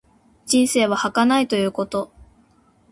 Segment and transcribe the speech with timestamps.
[0.47, 2.11] 人生は儚いということ。